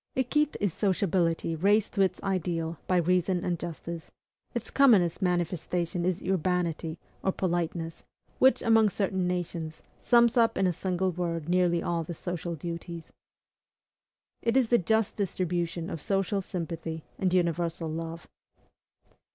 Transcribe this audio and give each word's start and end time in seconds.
Equite 0.15 0.57
is 0.59 0.73
sociability 0.73 1.55
raised 1.55 1.93
to 1.93 2.01
its 2.01 2.23
ideal 2.23 2.79
by 2.87 2.97
reason 2.97 3.45
and 3.45 3.59
justice; 3.59 4.09
its 4.55 4.71
commonest 4.71 5.21
manifestation 5.21 6.05
is 6.05 6.23
URBANITY 6.23 6.97
or 7.23 7.31
POLITENESS, 7.31 8.01
which, 8.39 8.63
among 8.63 8.89
certain 8.89 9.27
nations, 9.27 9.83
sums 10.01 10.37
up 10.37 10.57
in 10.57 10.65
a 10.65 10.73
single 10.73 11.11
word 11.11 11.47
nearly 11.47 11.83
all 11.83 12.03
the 12.03 12.15
social 12.15 12.55
duties. 12.55 13.13
It 14.41 14.57
is 14.57 14.69
the 14.69 14.79
just 14.79 15.17
distribution 15.17 15.87
of 15.87 16.01
social 16.01 16.41
sympathy 16.41 17.03
and 17.19 17.31
universal 17.31 17.87
love. 17.87 18.27